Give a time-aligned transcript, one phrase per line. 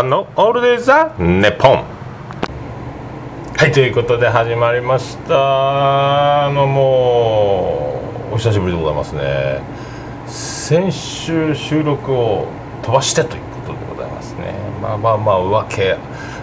[0.00, 1.84] さんの「オールデイザ・ネポン」
[3.54, 6.46] はいということで始まりました。
[6.46, 8.00] あのも
[8.32, 9.60] うお久しぶりでございますね。
[10.26, 12.46] 先週収録を
[12.82, 14.54] 飛ばしてということでございますね。
[14.80, 15.98] まあまあまあ訳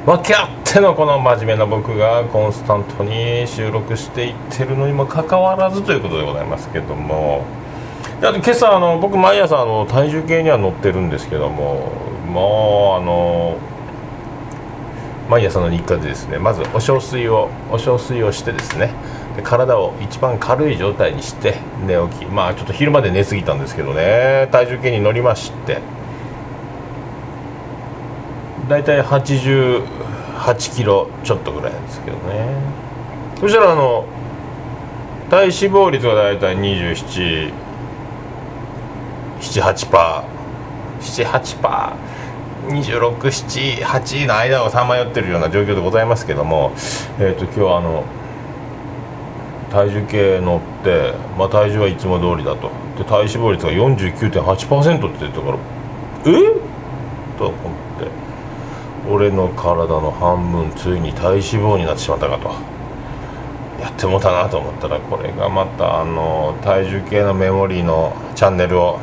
[0.06, 7.42] 訳あってのこの真面目な僕がコンスタントに収録していってるのにもかかわらずということでございますけども。
[8.22, 12.17] で今朝あの僕毎朝あの体重計には乗ってるんですけども。
[12.28, 13.58] もうあの
[15.30, 18.94] 毎朝の日課でですねまずお小水をお小水をしてですね
[19.36, 21.56] で体を一番軽い状態にして
[21.86, 22.26] 寝起き。
[22.26, 25.80] まあちょっと昼まで寝すぎたんですけどね体重計に乗りまして
[28.68, 32.58] 大体88キロちょっとぐらいですけどね。
[33.40, 34.06] そしたらあの
[35.30, 37.54] 体脂肪率が大体27
[39.40, 42.07] 78パー78パー
[42.68, 46.72] 2678の間をさまよってるような状況でございますけども、
[47.20, 48.04] えーと、今日はあの
[49.72, 52.72] 体重計乗って、まあ、体重はいつも通りだと。
[52.98, 55.58] で体脂肪率が49.8%って言ったから
[56.26, 56.52] え？
[57.38, 57.58] と思っ
[58.00, 58.28] て。
[59.10, 62.50] 俺の体の半分ついに体脂肪になってしまったかと。
[63.80, 69.00] やってもうたなと思ったらこれがまたあの体重計のメモリーのチャンネルを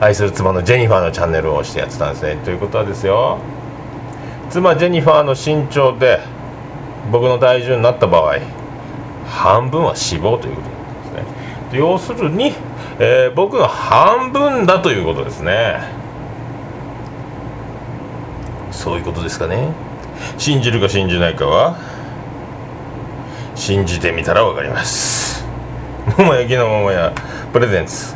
[0.00, 2.36] 愛する妻のジェニファーのチャンネルを押してやってたんですね。
[2.44, 3.38] ということはですよ。
[4.50, 6.20] 妻ジェニファーの身長で
[7.10, 8.38] 僕の体重になった場合
[9.26, 11.24] 半分は脂肪ということで
[11.72, 11.78] すね。
[11.78, 12.52] 要するに、
[12.98, 15.80] えー、僕の半分だということですね。
[18.70, 19.72] そういうことですかね。
[20.38, 21.76] 信じるか信じないかは
[23.54, 25.44] 信じてみたら分かります。
[26.18, 27.12] 桃焼きの桃屋
[27.52, 28.15] プレゼンツ。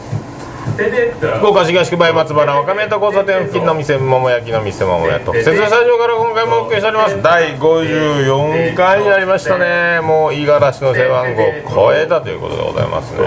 [1.39, 5.33] 福岡市東区前松原若宮と交差点付近の店桃焼きの店桃屋と。
[5.33, 7.21] 設営スタジオから今回もお送りしております。
[7.21, 9.99] 第54回になりましたね。
[10.01, 11.41] もう五十嵐の背番号
[11.73, 13.19] 超えたということでございますね。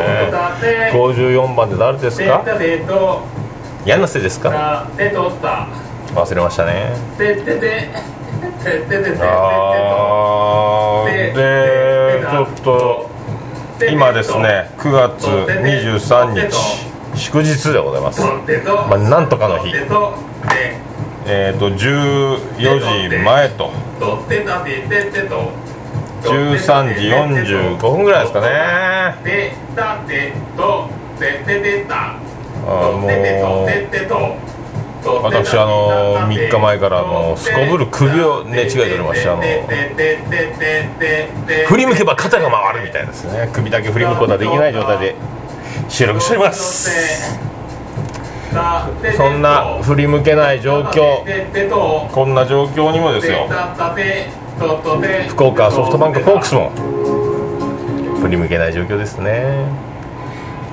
[0.93, 2.45] 54番で誰ですか？
[3.85, 4.87] 柳瀬ですか？
[6.15, 6.93] 忘れましたね。
[9.21, 13.11] あでちょっと
[13.91, 19.73] 今ですね9月23日祝日でございます、まあ、なんとかの日。
[21.27, 23.71] えっ、ー、と14時前と。
[26.23, 28.49] 13時45分ぐらいですかね。
[32.67, 33.11] あもう
[35.23, 39.43] 私あの3日前からあのすこぶる首を寝違えておりましてあの
[41.67, 43.51] 振り向けば肩が回るみたいですね。
[43.53, 45.34] 首だけ振り向くことはできない状態で。
[45.89, 46.91] 収録しております。
[49.17, 51.25] そんな振り向けない状況。
[52.13, 53.49] こんな状況にもですよ。
[55.29, 56.71] 福岡ソフトバンクホークスも。
[58.21, 59.67] 振り向けない状況ですね。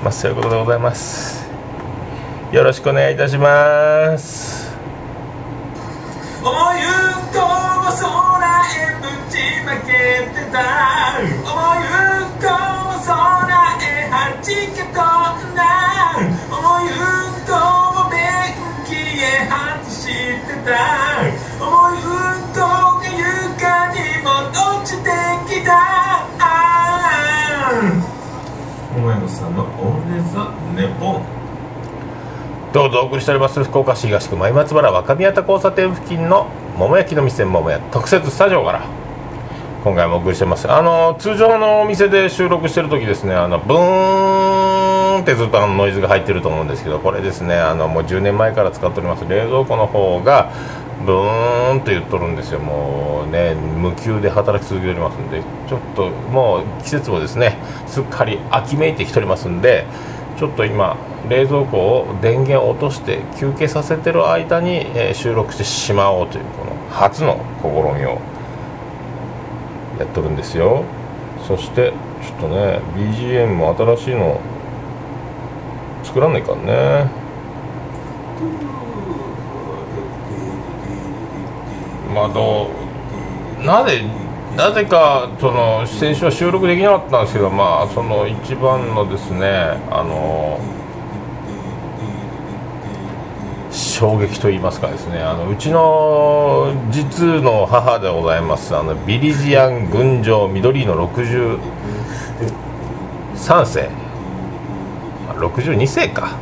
[0.02, 1.46] まあそういうことでございます。
[2.50, 4.72] よろしくお願いいたします。
[6.42, 6.54] 思い
[7.32, 8.00] と空
[8.64, 9.36] へぶち
[9.66, 9.92] まけ
[10.32, 10.58] てた。
[11.20, 11.86] 思い
[12.40, 12.46] と
[13.06, 13.41] 空
[14.12, 14.94] へはじけ飛ん
[15.56, 15.64] だ
[16.50, 16.92] 思い
[17.48, 17.50] と
[18.12, 18.20] 便
[18.84, 20.68] 器へ外してた。
[21.58, 22.04] 思い
[22.52, 25.08] とが床にも落ちて
[25.48, 25.70] きた。
[28.94, 31.22] 桃山さんの「オールデザネポン」
[32.74, 39.01] どうぞお送りしております福岡市東区前松原若宮田交差点付近の桃焼きの店桃屋特設スタジオから。
[39.82, 40.70] 今回もお送りしてます。
[40.70, 49.24] あの通常のお店で収録してる時ですねあのブーンってずっとあのノイズが入ってると思うんですけどこれですねあのもう10年前から使っております。
[49.28, 50.52] 冷蔵庫の方が
[51.04, 52.60] ブーンと言っとるんですよ。
[52.60, 57.58] もうね無給で働き続けておりますんでちょっともう季節もですね
[57.88, 59.84] すっかり秋めいてきておりますんで
[60.38, 60.96] ちょっと今
[61.28, 68.20] 冷蔵庫を電源を落として休憩させてる間に、え、収録してしまおうというこの初の試みを
[70.02, 70.84] やっとるんですよ。
[71.46, 74.40] そしてちょっとね BGM も新しいの
[76.02, 77.06] 作らないかんね。
[82.14, 82.68] まあど
[83.60, 84.02] うなぜ
[84.56, 89.48] なぜかその先週は収録できなかったんですけどまあその一番のですね
[89.90, 90.60] あの
[94.02, 101.60] 衝撃と言いますかですねあのうちの実の母でございますあのビリジアン群青緑の63
[103.64, 103.88] 世。
[105.36, 106.36] 62世か。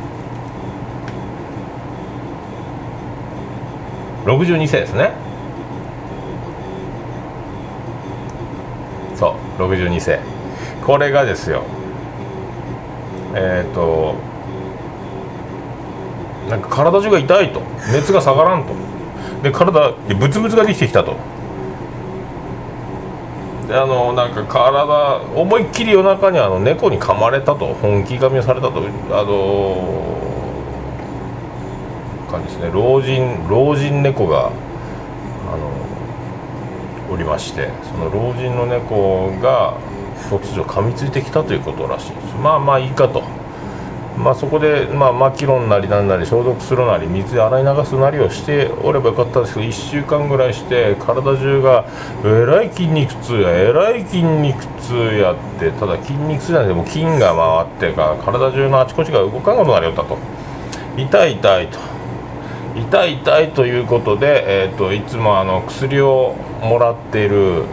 [4.25, 5.11] 62世ですね。
[9.15, 10.19] そう62世。
[10.83, 11.63] これがですよ。
[13.35, 14.30] えっ、ー、と
[16.51, 17.61] なんか体中が痛いと。
[17.93, 18.73] 熱が下がらんと。
[19.41, 21.15] で体でブツブツができてきたと。
[23.69, 27.67] であのなんか体思いっきり夜中にあの猫に噛まれたと。
[27.67, 28.81] 本気噛みをされたと。
[29.11, 30.17] あの
[32.29, 32.69] 感じですね。
[32.73, 34.51] 老人老人猫があ
[35.55, 35.71] の
[37.13, 37.69] おりまして。
[37.83, 39.77] その老人の猫が
[40.29, 42.35] 突如噛みついてきたということらしいです。
[42.35, 43.23] まあまあいいかと。
[44.23, 51.85] まあそこで、まあ、マキロンなりなんなり消毒するなり水で洗い流すなりをしておればよかったんですけど1週間ぐらいして体中が
[52.23, 60.17] えらい筋肉痛やえらい筋肉痛やってただ筋肉痛じゃなくても筋が回ってか体中のあちこちが動かんことになりよったと。
[60.97, 61.79] 痛い痛いと。
[62.75, 67.65] 痛い痛いということで、えーと、いつもあの薬をもらっている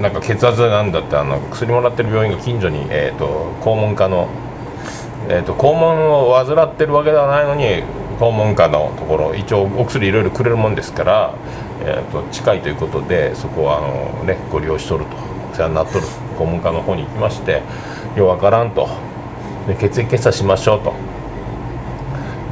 [0.00, 4.28] なんか血圧なんだってあの薬もらってる病院が近所に、えーと、肛門科の、
[5.28, 7.82] えーと、肛門を患ってるわけではないのに
[8.18, 11.34] 肛門科のところ一応お薬いろいろくれるもんですから、
[11.82, 15.16] えー、と近いということでそこはあの、ね、ご利用しとると。
[15.52, 16.04] お世話になっとる
[16.38, 17.62] 肛門科の方に行きまして
[18.14, 18.88] ようわからんと。
[19.66, 20.94] で血液検査しましょうと。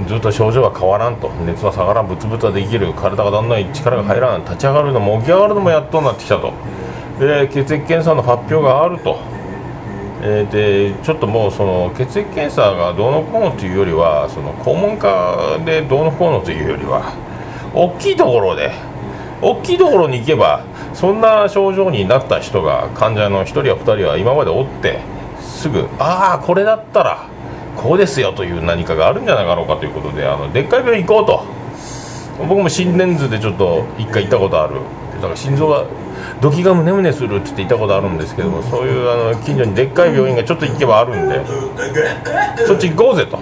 [0.08, 1.28] ずっと症状は変わらんと。
[1.46, 2.08] 熱は下がらん。
[2.08, 2.92] ブツブツはできる。
[2.94, 4.44] 体がだんだん力が入らん。
[4.44, 6.52] 立ち上がるのも起き上がるのもやっとなってきたと。
[7.20, 9.18] で血液検査の発表があると、
[10.26, 17.12] えー、でちょっともうその血液検査がどうのこうのというよりはその肛門科でどうのこうのというよりは
[17.74, 18.72] 大きいところで
[19.42, 25.00] 大きいところに行けばそんな症状になった人が患者の1人や2人は今までおって
[25.42, 27.28] すぐああこれだったら
[27.76, 31.64] こうですよという何かがあるんじゃないかろうかということであのでっかい病院行こうと。
[32.38, 34.80] 僕も心電図でちょっと一回行ったことある。
[35.14, 35.84] だから心臓が
[36.40, 41.44] ドキがムネムネするって言って行ったことあるんですけどもそういうあの近所にでっかい病院がちょっと行けばあるんで。
[42.66, 43.38] そっち行こうぜと。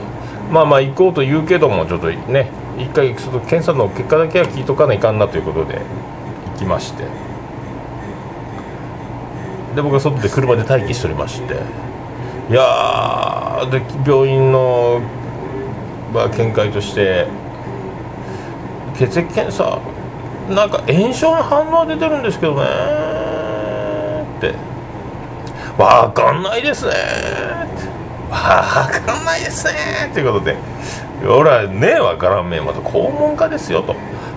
[0.51, 5.81] まあまあ行こうと言うけどもちょっとね一回その検査の結果だけは聞いとかないかんなということで
[6.55, 7.05] 行きまして。
[9.75, 11.55] で僕は外で車で待機しておりまして。
[12.51, 15.01] いやで病院の、
[16.13, 17.27] まあ、見解として
[18.99, 19.81] 血液検査
[20.49, 22.63] なんか炎症の反応は出てるんですけどね
[24.39, 24.55] って。
[25.79, 27.87] 分かんないですねって
[28.29, 28.37] 分
[29.07, 29.73] かんないですね
[30.11, 30.57] っていうことで。
[31.25, 33.95] 俺はね分からんめまた肛門科ですよと。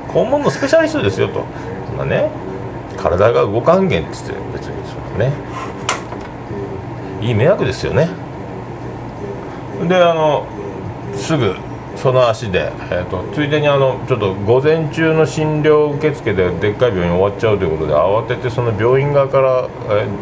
[0.10, 1.44] 肛門のスペシャリストですよと。
[1.88, 2.30] そんなね
[2.98, 5.32] 体が動かんげんっつって別にそのね。
[7.22, 8.10] いい迷惑ですよね。
[9.88, 10.46] であの
[11.16, 11.56] すぐ
[12.06, 19.68] その足で、えーと、ついでにあのちょっと午前中の診療受付ででっかい病院終わっちゃうということで慌ててその病院側から、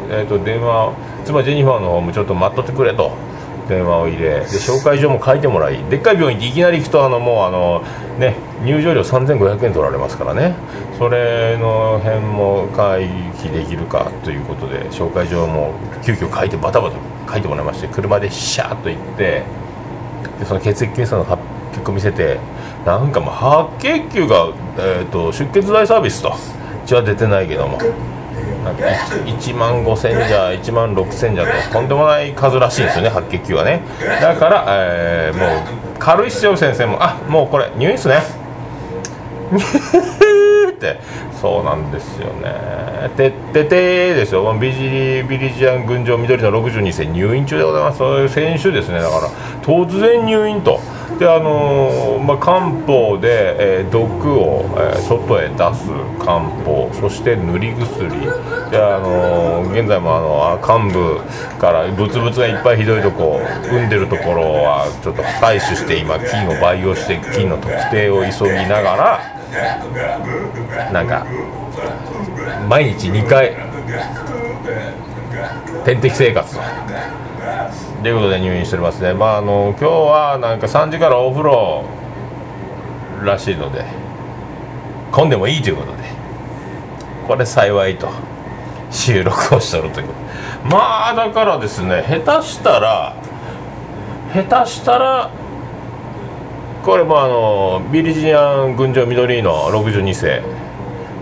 [0.10, 0.94] えー、と電話
[1.25, 3.12] 妻ジェニファーの方もちょっと待っとってくれと
[3.68, 7.84] 電話を入れで紹介状も書いてもらいでっかい病院っていきなり行くとあのもうあの、
[8.18, 10.56] ね、入場料3500円取られますからね。
[10.98, 19.44] それの辺も回避できるかということで紹介状も急遽書いてバタバタ書いてもらいまして車でシャーッと行って
[20.40, 22.39] でその血液検査の発表結果見せて
[22.86, 26.30] なんかもう白血球が、えーと、出血大サービスと。
[26.84, 27.77] うちは出てないけども。
[28.63, 33.82] なんか 1, 万5000じゃ1万6000じゃととんでもない数らしいんですよね白血球はね。
[34.22, 38.22] だから、えー、もう軽いっすよ先生もあもうこれ入院っすね。
[40.72, 41.00] って。
[41.42, 43.10] そうなんですよね。
[43.18, 44.58] てっててですよ。
[44.60, 47.98] ビジリビリジアン群青緑の62世入院中でございます。
[47.98, 49.30] そういう選手ですねだから。
[49.62, 50.80] 突然入院と。
[51.20, 55.88] であのー、まあ、漢方で、えー、毒を、えー、外へ出す
[56.24, 58.10] 漢方そして塗り薬
[58.72, 61.20] で、あのー、現在もあの幹部
[61.60, 63.39] からブツブツがいっぱいひどいとこ
[63.70, 71.25] 産んでるところはちょっと採取して今菌を培養して菌の特定を急ぎながらなんか
[72.67, 73.55] 毎日2回
[75.86, 76.62] 点滴生活と。
[78.03, 79.13] ということで入院しておりますね。
[79.13, 81.86] まああの今日はなんか3時からお風呂
[83.24, 83.86] らしいので
[85.10, 85.98] 混んでもいいということで
[87.25, 88.10] これ幸いと
[88.91, 90.07] 収録をしとるという。
[90.65, 93.15] まあだからですね下手したら
[94.33, 95.29] 下手したら
[96.83, 100.43] これもあのビリジアン群青緑の62世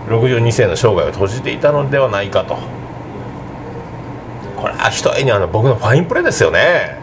[0.08, 2.81] 62世の生涯を閉じていたのではないかと。
[4.82, 6.96] これはひとえにあの僕のファインプレーですよね。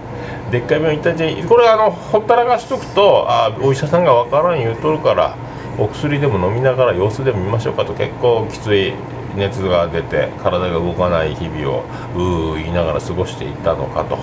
[0.51, 5.37] でっかい病院行ったうちにこれあのほったらかしとくとあお医者さんがわからん言うとるから
[5.77, 8.93] お薬でも飲みながら様子でも見ましょうかと結構きつい
[9.37, 11.83] 熱が出て体が動かない日々を
[12.15, 14.17] うー言いながら過ごしていたのかと。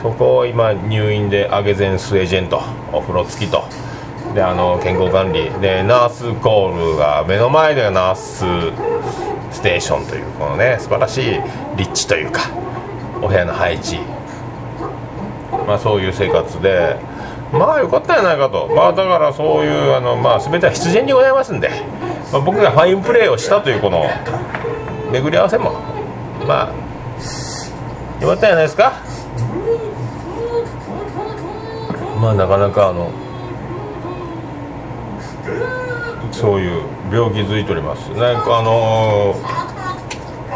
[0.00, 2.62] そこを今入院でアゲゼンスエジェント
[2.92, 3.64] お風呂付きと。
[4.34, 5.50] であの健康管理。
[5.60, 8.44] でナースコールが目の前でナース
[9.50, 11.40] ステーションというこのね素晴らしい
[11.76, 12.65] 立地というか。
[13.22, 13.98] お部屋の配置。
[15.66, 16.96] まあそういう生活で。
[17.52, 18.68] まあよかったんじゃないかと。
[18.74, 21.70] まあだからそういうあのまあ全ては必然にございますんで、
[22.32, 24.04] まあ、僕がファインプレーをしたというこの
[25.12, 25.72] 巡り合わせも。
[26.46, 26.72] まあ
[28.20, 28.92] よかったんじゃないですか。
[32.20, 33.10] まあなかなかあの
[36.32, 36.82] そういう
[37.12, 38.08] 病気づいております。
[38.10, 39.65] なんかあのー、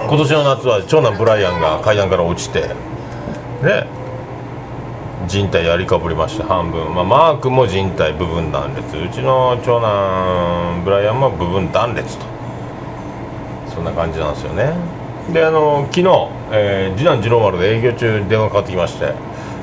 [0.09, 2.69] 今年の夏は長男ブライアンが階段から落ちて
[3.63, 3.87] ね。
[5.29, 8.97] 人体やりかぶりまして半分、まあ、マークも人体部分断裂。
[8.97, 12.25] うちの長男ブライアンも部分断裂と。
[13.69, 14.75] そんな感じなんですよね。
[15.33, 19.13] であの昨日、えー、次男次郎丸で営業中電話かかってきまして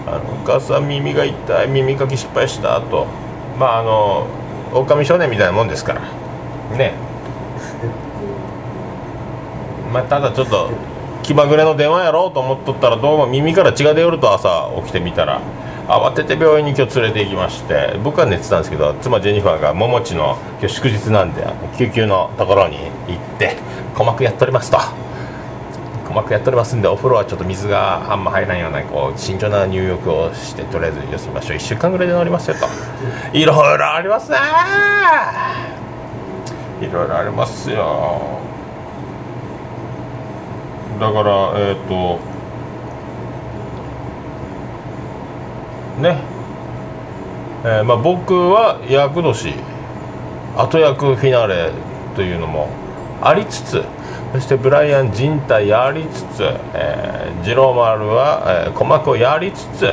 [0.05, 3.07] あのお母さん耳が痛い耳かき失敗したと。
[3.59, 4.27] まああの
[4.73, 6.01] 狼少年みたいなもんですから。
[6.77, 6.93] ね。
[9.91, 10.69] まあただちょっと
[11.23, 15.41] 気まぐれの電話やろうと思っとったらどうも耳から血が出よると朝起きてみたら
[15.87, 21.45] 慌てて病院に今日連れて行きまして僕は寝てたんですけど妻ジェニファーが桃地の今日祝日なんで
[21.77, 22.77] 救急のところに
[23.07, 23.57] 行って
[23.93, 24.77] 鼓膜やっておりますと。
[26.07, 31.57] 鼓膜やっておりますんでお風呂はちょっと水があんま入らないようなこう慎重な入浴をしてとりあえず休みましょう。
[31.57, 32.65] 1週間ぐらいで治りますよと。
[33.37, 34.37] いろいろありますね
[36.81, 38.39] いろいろありますよ
[40.99, 42.19] だからえっ、ー、と
[46.01, 46.37] ね。
[47.63, 49.55] えー、まあ、僕は厄年
[50.55, 51.71] 後役フィナーレ
[52.15, 52.69] というのも
[53.21, 53.83] ありつつ
[54.33, 59.91] そしてブライアン人体やりつつ、えー、ジローマルは、えー、鼓膜をやりつつ、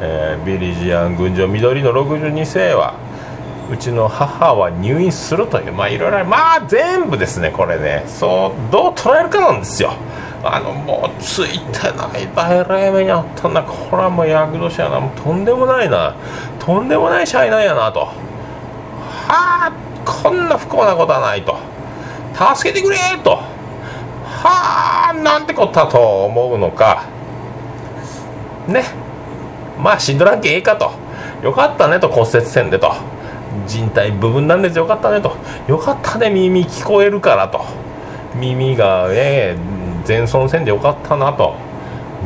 [0.00, 2.94] えー、ビリジアン群青緑の62世は
[3.70, 8.04] うちの母は入院するというまあいろいろまあ全部ですねこれね。
[8.08, 9.92] そうどう捉えるかなんですよ。
[10.42, 16.14] あのもうついてない大霊目にあったんだこれはもう厄年やなもうとんでもないな。
[16.58, 18.00] とんでもない社員なんやなと。
[18.00, 18.12] は
[19.28, 19.72] あ
[20.04, 21.56] こんな不幸なことはないと。
[22.54, 23.38] 助けてくれと。
[24.42, 27.04] はあなんてことだと思うのか。
[28.66, 28.84] ね。
[29.78, 30.92] まあ死んどらんけええかと。
[31.42, 32.92] よかったねと骨折せんでと。
[33.66, 35.36] 人体部分なんですよかったねと。
[35.68, 37.64] よかったね耳聞こえるからと。
[38.34, 39.56] 耳がね
[40.04, 41.54] 全損せんでよかったなと。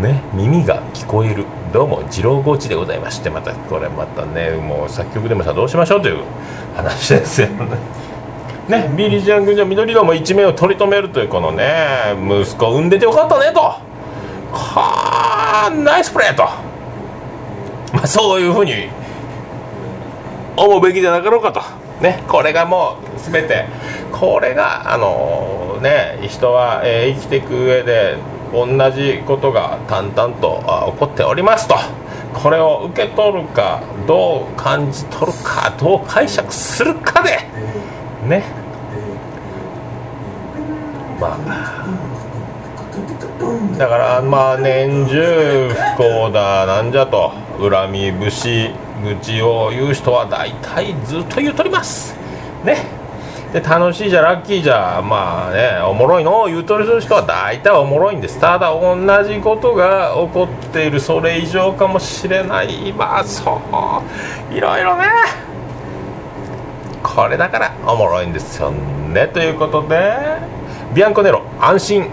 [0.01, 1.45] ね耳が聞こえる。
[1.73, 6.23] どうも二郎ゴチでございましてまたこれまたねもう作曲でもさどうしましょうという
[6.77, 7.67] 話ですよね。
[8.69, 13.61] ねビリジアン軍じゃ緑色も一命を取り留めるというこのね息子産んでてよかったねと。
[13.61, 13.81] は
[15.67, 16.45] あナイスプレーと。
[17.93, 18.89] まあそういうふうに
[20.57, 21.61] 思うべきじゃなかろうかと
[22.01, 23.67] ねこれがもう全て。
[24.15, 28.17] これがあのね人は、えー、生きていく上で
[28.53, 31.75] 同じことが淡々と起こっておりますと。
[32.33, 37.39] これを受け取るかどう感じ取るかどう解釈するかで
[38.29, 38.45] ね。
[41.21, 41.85] まあ。
[43.79, 47.33] だからまあ年中不幸だなんじゃと。
[47.59, 48.71] 恨み節
[49.05, 52.17] 愚痴を言う人は大体ずっと言うとります。
[52.65, 53.05] ね。
[53.53, 58.41] で楽しいじゃラッキーじゃまあねおもろいのを言うとる人は大体おもろいんです。
[58.41, 62.93] ただ同じことが起こっているそれ以上かもしれない。
[62.93, 63.61] まあそ
[64.51, 64.55] う。
[64.55, 65.05] いろいろね。
[67.01, 69.29] これだからおもろいんですよね。
[69.29, 70.17] ということで
[70.93, 72.11] ビアンコネロ安心。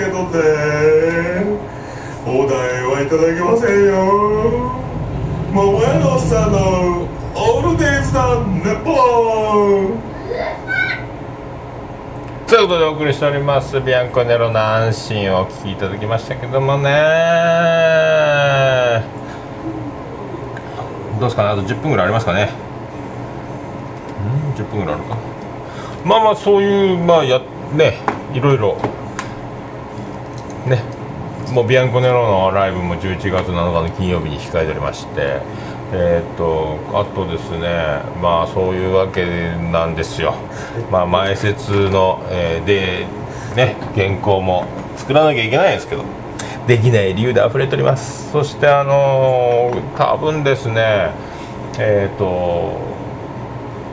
[0.00, 0.38] けどね
[2.24, 3.92] お題はいただけませんよ。
[5.52, 10.00] 桃屋のおっさんのオールデイズ・ザ・ネポン
[12.46, 16.90] ということでお送りしておりますビアンコネロの安心をお聞きいただきましたけどもね。
[21.18, 21.48] どうですかね？
[21.50, 22.50] あと10分ぐらいありますかね？
[24.56, 25.18] うん？10分ぐらいあるか。
[26.06, 27.42] まあまあそういうまあや
[27.74, 27.98] ね
[28.32, 28.78] いろいろ
[30.66, 30.82] ね
[31.52, 35.40] もうビアンコネロのライブも11月7日の金曜日に控えておりまして
[35.92, 39.24] えーっとあとですねまあそういうわけ
[39.72, 40.34] なんですよ。
[40.90, 43.06] まあ前説の、えーで
[43.56, 46.04] ね原稿も作らなきゃいけないんですけど
[46.68, 48.30] できない理由で溢れております。
[48.30, 51.10] そしてあのー多分ですね
[51.78, 52.89] えーと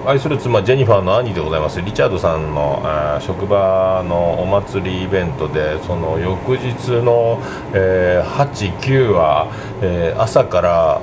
[0.08, 1.82] 愛する妻ジェニファーの兄でございます。
[1.82, 7.42] リチャードさんのあー職場のお祭りイベントでその翌日の、
[7.74, 11.02] えー8、9は、えー朝から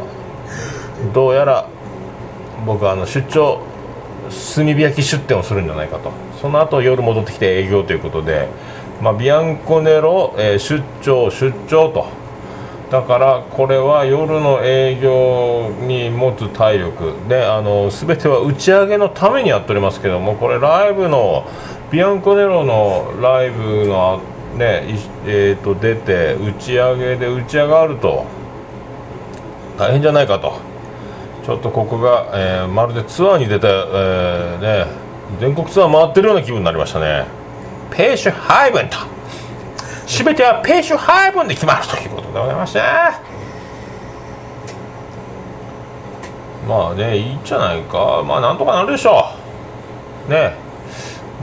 [1.13, 1.69] どうやら
[2.65, 3.61] 僕はあの出張
[4.55, 6.11] 炭火焼き出店をするんじゃないかと。
[6.41, 8.49] その後夜戻ってきて営業ということで、
[9.03, 12.24] まあ、ビアンコネロ、えー出張出張と。
[12.91, 17.15] だからこれは夜の営業に持つ体力。
[17.29, 21.47] であの全ては打ち上げのためにやっておりますけどもこれライブの
[21.91, 24.21] ビアンコネロのライブの
[24.57, 24.85] ね
[25.27, 28.25] えー、と出て打ち上げで打ち上がると
[29.77, 30.75] 大変じゃないかと。
[31.45, 34.87] ちょっとここが、えーまるでツアーに出た、えーね、
[35.41, 37.27] 全国ツアー回ってるような気分になりましたね。
[37.91, 39.14] ペーシュ配分と
[40.07, 42.81] 全てはペーシュ配分で決まるということでございまして。
[46.69, 48.23] まあねいいんじゃないか。
[48.27, 49.27] まあなんとかなるでしょ
[50.29, 50.31] う。
[50.31, 50.55] ね。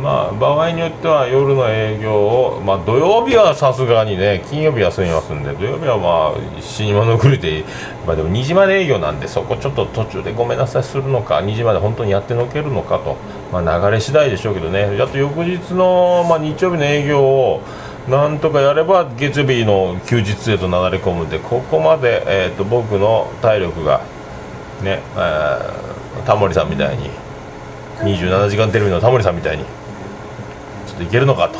[0.01, 7.63] まあ場合によっては夜の営業を、まあ、土曜日はさすがにね金曜日休みますんで土曜日はまあ死に物狂いで、
[8.07, 13.17] まあ、でも2時まで営業なんでそこちょっと途中でごめんなさいするのか2時まで本当にやってのけるのかと、
[13.51, 14.99] まあ、流れ次第でしょうけどね。
[14.99, 17.61] あと翌日の、まあ、日曜日の営業を
[18.09, 24.01] なんとかやれば月曜日の休日へと流れ込むんでここまで、えー、と僕の体力が
[24.81, 25.91] ね、えー
[26.25, 27.09] タモリさんみたいに
[27.99, 29.63] 27時間テレビのタモリさんみたいに
[30.87, 31.59] ちょっといけるのかと。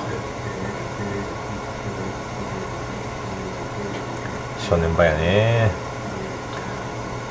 [4.70, 5.81] 正念場やね。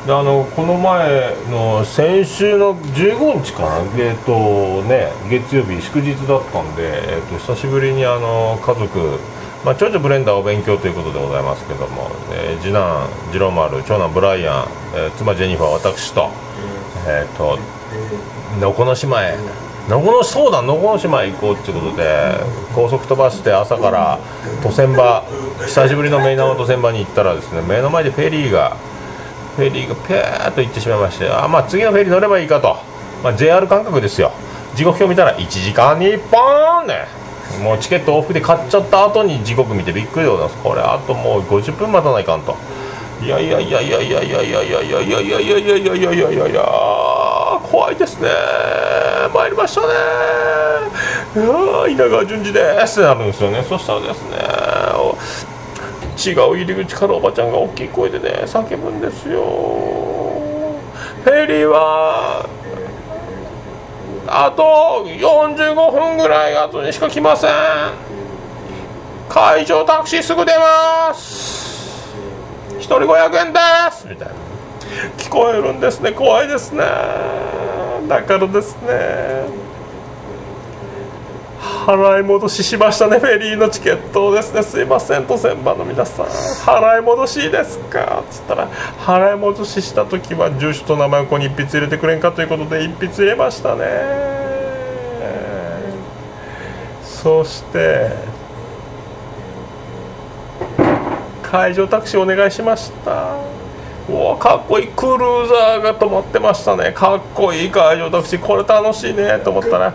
[0.06, 9.18] であのこの前の先週の15日かな、えっとね、月曜日祝日だったんで、えっと久しぶりにあの家族、
[9.62, 16.30] まあ、長女ブレンダーお勉強ということでございますけども、えー次男次郎丸長男ブライアン、えー妻ジェニファー私と,、
[17.06, 17.58] えっと
[18.58, 19.36] のこの島へ
[19.88, 22.40] のこのそうだのこの島へ行こうっていうことで
[22.74, 24.18] 高速飛ばして朝から
[24.62, 25.24] 都線場
[25.66, 28.76] 久しぶりのメイナーの都線場に行ったらですね目の前でフェリーが
[29.56, 32.76] フェリーがピューッと行ってしまいましてあまあ次のフェリー乗ればいいかと、
[33.22, 34.32] まあ、JR 感覚ですよ。
[34.74, 37.06] 時刻表見たら1時間に1本ね。
[37.62, 40.62] もうチケット往復で買っちゃった後に時刻見てびっくりでございます。
[40.62, 42.56] これあともう50分待たないかんと。
[43.22, 48.30] いやいやいやいやいやいやいやいやいやいやいやいやいやいやいやいやいやいや怖いですね
[49.34, 49.86] 参りましたね
[51.36, 54.38] いや稲川淳二ですってなるんですよねそしたらですね
[56.20, 59.40] 違う入り口からおばちゃんが大きい声でね叫ぶんですよ。
[61.24, 62.46] フェリーは
[64.26, 67.50] あと45分ぐらい後にしか来ません。
[69.28, 72.14] 会場タクシーすぐ出ます。
[72.78, 73.60] 1人500円で
[73.92, 74.06] す。
[74.06, 74.34] みたいな。
[75.16, 76.12] 聞こえるんですね。
[76.12, 76.82] 怖いですね。
[78.08, 79.69] だからですね。
[81.86, 83.18] 払い戻ししましたね。
[83.18, 84.62] フェリーのチケットをですね。
[84.62, 86.26] すいませんと千番の皆さん。
[86.26, 88.22] 払い戻しいいですか？
[88.22, 94.30] っつったら払い戻しした時は住所と名前をここに一筆入れてくれんかということで一筆入れましたね。
[97.02, 98.10] そして
[101.42, 103.36] 会場タクシーお願いしました。
[104.08, 106.92] おかっこいいクルーザーが止まってましたね。
[106.92, 109.94] かっこいい会場タクシーこれ楽しいねと思ったら。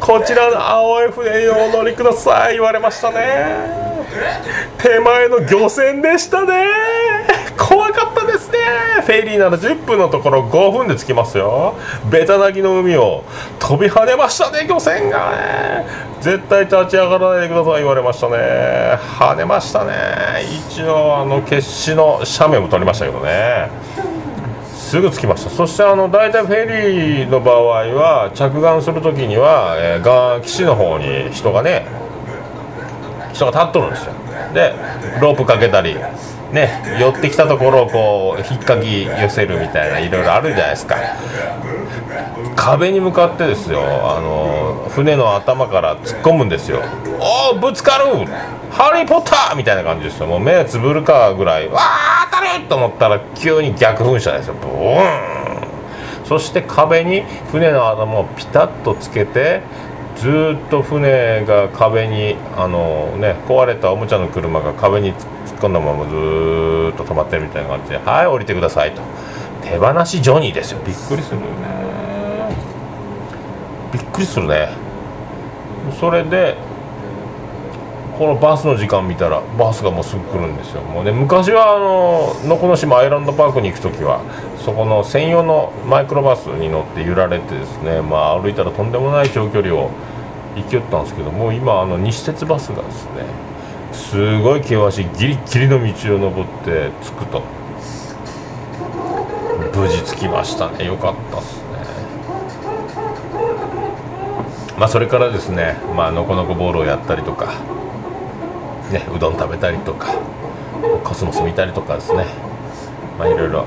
[0.00, 3.86] こちらの青い船にお乗りください言われましたね。
[4.78, 7.05] 手前の漁船でしたね。
[7.56, 8.58] 怖かったですね。
[9.02, 11.74] フェリーなら10分のところ5分で着きますよ。
[12.10, 13.24] ベタ泣きの海を
[13.58, 15.86] 飛び跳ねましたね漁船がね。
[16.20, 18.98] 絶対立ち上がらないでください言われましたね。
[19.18, 19.92] 跳ねましたね。
[20.70, 23.68] 一応あの決死の斜面も取りましたけどね。
[24.74, 25.50] すぐ着きました。
[25.50, 31.86] そしてあの大体フェリーの場合は着岸する時には、えー岸の方に人がね
[33.32, 34.12] 人が立っとるんですよ。
[34.54, 34.74] で
[35.20, 35.96] ロープかけたり
[36.56, 40.96] ね寄ってきたところをこう引っかき寄せるみたいないろいろあるじゃないですか。
[42.56, 46.80] 壁に向かってですよあの船の頭から突っ込むんですよ。
[47.20, 48.26] おおぶつかる!
[48.70, 49.56] ハリー・ポッター!
[49.56, 50.26] みたいな感じですよ。
[50.26, 54.54] もう目つぶるかぐらいわあ当たると思ったら急に逆噴射ですよ。
[54.54, 55.66] ブーン!
[56.24, 59.60] そして壁に船の頭をピタッとつけて
[60.16, 65.24] ずーっと船が壁にあの、ね、壊れたおもちゃの車が壁に突っ
[65.58, 69.02] 込んだままずーっと止まってるみたいな感じで「はい降りてください」と。
[69.62, 70.80] 手放しジョニーですよ。
[70.86, 71.46] びっくりするね。
[73.92, 74.68] びっくりするね。
[75.98, 76.55] それで
[78.18, 80.80] このバスの時間見たらバスがもうすぐ来るんですよ。
[80.82, 84.22] もうね昔はあののこの島アイランドパークに行く時は
[84.64, 89.90] そこの専用のマイクロバスに乗って揺られてですねまあ歩いたらとんでもない長距離を
[90.56, 93.10] 行きよったんですけどもう今あの西鉄バスがですね
[93.92, 97.42] すごい険しいギリギリの道を登って着くと。
[99.76, 100.86] 無事着きましたね。
[100.86, 101.62] よかったっすね。
[104.78, 107.52] まあそれからですねまあのこのこボールをやったりとか
[108.90, 110.14] ね、うどん食べたりとか
[111.02, 112.26] コスモス見たりとかですね。
[113.18, 113.64] まあいろいろ。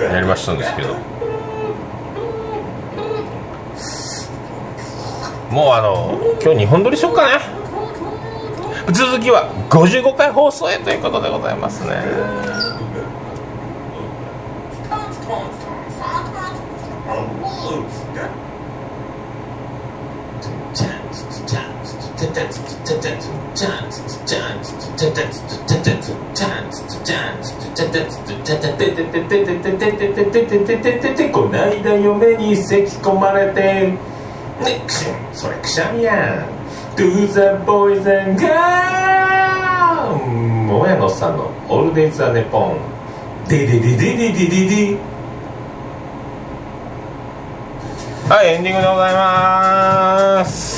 [0.00, 0.94] やりましたんですけど。
[5.50, 7.40] もうあの今日2本撮りしよっかね。
[8.92, 12.02] 続きは55回放送へということでございますね。
[31.30, 33.98] こないだ嫁に咳き込まれてね
[34.86, 36.58] くしゃそれくしゃみやん
[36.96, 38.48] To the boys and girls
[40.66, 42.78] もやのさんのオールデイズ・ザ・ネポン
[43.48, 44.98] デデデデデデデデ
[48.28, 50.77] はいエンディングでございます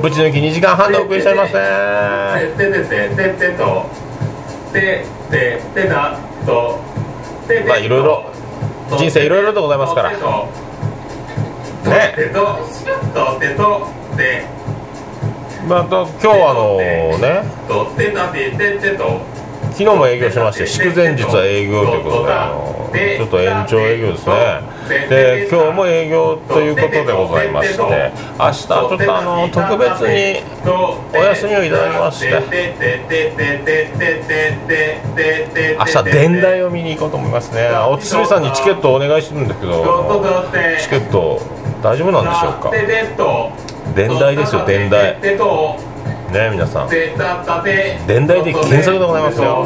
[0.00, 1.54] ぶち抜き2時間半でお送りしております。
[1.54, 1.60] ね
[2.56, 3.86] てててててと
[4.72, 6.80] てててだと
[7.48, 8.30] ててまあいろいろ
[8.96, 10.16] 人生いろいろでございますからね
[12.16, 12.58] てと
[15.68, 19.20] また今日はあのねとてたてててと
[19.76, 24.34] 昨日も営業しまして祝前日は営業ということであのちょっと延長営業ですね。
[25.08, 27.82] で今日も営業ということでございまして
[28.38, 30.42] 明日ちょっとあの特別に
[31.12, 32.30] お休みをいただきまして
[35.78, 37.68] 明日伝来を見に行こうと思いますね。
[37.90, 39.82] おつみさんにチケットお願いしてるんですけど
[40.80, 41.40] チケット
[41.82, 42.70] 大丈夫なんでしょうか？
[43.96, 45.16] 伝来ですよ伝来
[46.34, 46.88] ね皆さん。
[46.90, 49.64] 伝来で検索でございますよ。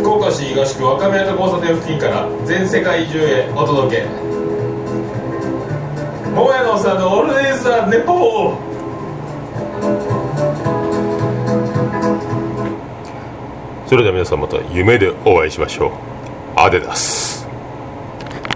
[0.00, 4.04] 福岡市東区若宮と交差点付近から全世界中へお届け。
[6.34, 8.56] 桃屋のおっさんのオールデイズ・ザ・ネポー。
[13.86, 15.90] それでは皆さんまた夢でお会いしましょう。
[16.56, 17.43] アデダス